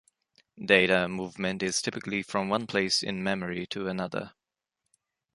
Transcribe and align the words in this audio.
Data 0.65 1.07
movement 1.07 1.61
is 1.61 1.79
typically 1.79 2.23
from 2.23 2.49
one 2.49 2.65
place 2.65 3.03
in 3.03 3.21
memory 3.21 3.67
to 3.67 3.85
another. 3.87 4.33